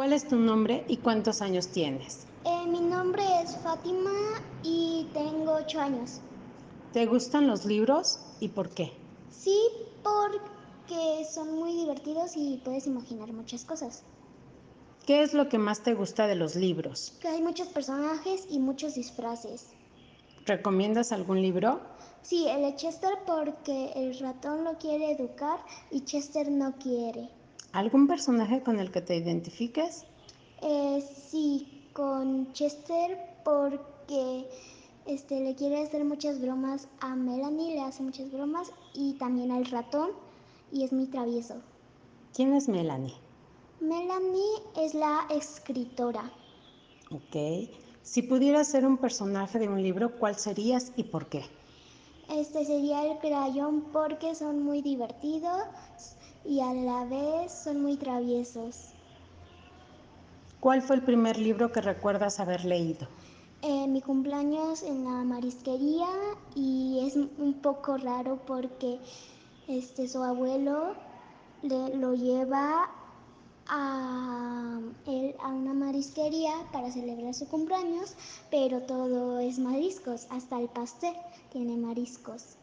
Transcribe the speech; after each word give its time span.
¿Cuál 0.00 0.14
es 0.14 0.26
tu 0.26 0.36
nombre 0.36 0.86
y 0.88 0.96
cuántos 1.02 1.42
años 1.42 1.72
tienes? 1.72 2.26
Eh, 2.46 2.66
mi 2.68 2.80
nombre 2.80 3.22
es 3.42 3.54
Fátima 3.62 4.10
y 4.62 5.10
tengo 5.12 5.52
8 5.52 5.78
años. 5.78 6.22
¿Te 6.90 7.04
gustan 7.04 7.46
los 7.46 7.66
libros 7.66 8.18
y 8.40 8.48
por 8.48 8.70
qué? 8.70 8.90
Sí, 9.28 9.54
porque 10.02 11.26
son 11.30 11.54
muy 11.54 11.74
divertidos 11.74 12.30
y 12.34 12.62
puedes 12.64 12.86
imaginar 12.86 13.30
muchas 13.34 13.66
cosas. 13.66 14.02
¿Qué 15.04 15.20
es 15.22 15.34
lo 15.34 15.50
que 15.50 15.58
más 15.58 15.82
te 15.82 15.92
gusta 15.92 16.26
de 16.26 16.34
los 16.34 16.56
libros? 16.56 17.18
Que 17.20 17.28
hay 17.28 17.42
muchos 17.42 17.68
personajes 17.68 18.46
y 18.48 18.58
muchos 18.58 18.94
disfraces. 18.94 19.66
¿Recomiendas 20.46 21.12
algún 21.12 21.42
libro? 21.42 21.78
Sí, 22.22 22.48
el 22.48 22.62
de 22.62 22.74
Chester 22.74 23.18
porque 23.26 23.92
el 23.94 24.18
ratón 24.18 24.64
lo 24.64 24.78
quiere 24.78 25.10
educar 25.10 25.60
y 25.90 26.06
Chester 26.06 26.50
no 26.50 26.78
quiere. 26.78 27.39
¿Algún 27.72 28.08
personaje 28.08 28.62
con 28.62 28.80
el 28.80 28.90
que 28.90 29.00
te 29.00 29.16
identifiques? 29.16 30.04
Eh, 30.62 31.04
sí, 31.28 31.84
con 31.92 32.52
Chester 32.52 33.16
porque 33.44 34.48
este, 35.06 35.40
le 35.40 35.54
quiere 35.54 35.82
hacer 35.82 36.04
muchas 36.04 36.40
bromas 36.40 36.88
a 37.00 37.14
Melanie, 37.14 37.74
le 37.74 37.80
hace 37.82 38.02
muchas 38.02 38.30
bromas 38.32 38.72
y 38.92 39.14
también 39.14 39.52
al 39.52 39.66
ratón 39.66 40.10
y 40.72 40.84
es 40.84 40.92
muy 40.92 41.06
travieso. 41.06 41.56
¿Quién 42.34 42.54
es 42.54 42.68
Melanie? 42.68 43.14
Melanie 43.80 44.62
es 44.76 44.94
la 44.94 45.26
escritora. 45.30 46.30
Ok. 47.10 47.70
Si 48.02 48.22
pudieras 48.22 48.68
ser 48.68 48.84
un 48.84 48.98
personaje 48.98 49.58
de 49.58 49.68
un 49.68 49.82
libro, 49.82 50.18
¿cuál 50.18 50.36
serías 50.36 50.92
y 50.96 51.04
por 51.04 51.26
qué? 51.26 51.44
Este 52.28 52.64
sería 52.64 53.04
el 53.04 53.18
crayón 53.18 53.82
porque 53.92 54.34
son 54.34 54.62
muy 54.62 54.82
divertidos 54.82 55.62
y 56.44 56.60
a 56.60 56.72
la 56.72 57.04
vez 57.04 57.52
son 57.52 57.82
muy 57.82 57.96
traviesos. 57.96 58.90
¿Cuál 60.60 60.82
fue 60.82 60.96
el 60.96 61.02
primer 61.02 61.38
libro 61.38 61.72
que 61.72 61.80
recuerdas 61.80 62.38
haber 62.40 62.64
leído? 62.64 63.08
Eh, 63.62 63.86
mi 63.86 64.00
cumpleaños 64.00 64.82
en 64.82 65.04
la 65.04 65.22
marisquería 65.24 66.08
y 66.54 67.06
es 67.06 67.16
un 67.16 67.60
poco 67.60 67.96
raro 67.98 68.38
porque 68.46 68.98
este, 69.68 70.08
su 70.08 70.22
abuelo 70.22 70.94
le, 71.62 71.96
lo 71.96 72.14
lleva 72.14 72.90
a, 73.68 74.80
él, 75.06 75.34
a 75.40 75.48
una 75.48 75.74
marisquería 75.74 76.52
para 76.72 76.90
celebrar 76.90 77.34
su 77.34 77.48
cumpleaños, 77.48 78.16
pero 78.50 78.82
todo 78.82 79.38
es 79.38 79.58
mariscos, 79.58 80.26
hasta 80.30 80.58
el 80.58 80.68
pastel 80.68 81.14
tiene 81.52 81.76
mariscos. 81.76 82.56